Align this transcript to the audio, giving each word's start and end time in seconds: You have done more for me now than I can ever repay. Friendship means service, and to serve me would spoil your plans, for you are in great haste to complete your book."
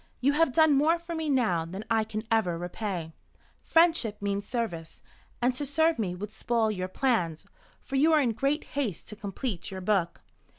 You 0.19 0.33
have 0.33 0.51
done 0.51 0.73
more 0.73 0.97
for 0.97 1.13
me 1.13 1.29
now 1.29 1.63
than 1.63 1.85
I 1.87 2.03
can 2.03 2.23
ever 2.31 2.57
repay. 2.57 3.13
Friendship 3.63 4.19
means 4.19 4.47
service, 4.47 5.03
and 5.43 5.53
to 5.53 5.63
serve 5.63 5.99
me 5.99 6.15
would 6.15 6.33
spoil 6.33 6.71
your 6.71 6.87
plans, 6.87 7.45
for 7.79 7.97
you 7.97 8.11
are 8.11 8.19
in 8.19 8.31
great 8.31 8.63
haste 8.63 9.07
to 9.09 9.15
complete 9.15 9.69
your 9.69 9.81
book." 9.81 10.21